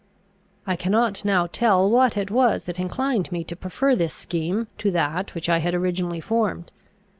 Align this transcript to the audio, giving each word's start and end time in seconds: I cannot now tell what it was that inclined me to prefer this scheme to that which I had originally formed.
I 0.65 0.75
cannot 0.75 1.23
now 1.23 1.45
tell 1.45 1.87
what 1.87 2.17
it 2.17 2.31
was 2.31 2.63
that 2.63 2.79
inclined 2.79 3.31
me 3.31 3.43
to 3.43 3.55
prefer 3.55 3.95
this 3.95 4.15
scheme 4.15 4.67
to 4.79 4.89
that 4.89 5.35
which 5.35 5.47
I 5.47 5.59
had 5.59 5.75
originally 5.75 6.19
formed. 6.19 6.71